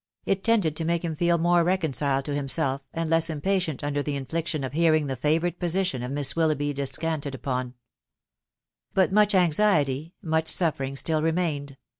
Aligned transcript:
it 0.25 0.43
tended 0.43 0.75
fee 0.75 0.83
make 0.83 1.05
him 1.05 1.15
feel 1.15 1.37
more 1.37 1.63
reconciled 1.63 2.25
to 2.25 2.33
himself, 2.33 2.81
and 2.91 3.07
lea* 3.07 3.19
impatient 3.29 3.83
under 3.83 4.01
the 4.01 4.13
raffie* 4.13 4.33
1300 4.33 4.65
of 4.65 4.73
hearing 4.73 5.05
the 5.05 5.15
favoured 5.15 5.59
position 5.59 6.01
of 6.01 6.11
Miss 6.11 6.35
Willoughby 6.35 6.73
des 6.73 6.87
canted 6.87 7.35
upon* 7.35 7.75
Bat 8.95 9.11
much 9.11 9.35
anxiety, 9.35 10.15
much 10.23 10.47
suffering, 10.47 10.95
still 10.95 11.21
remained 11.21 11.77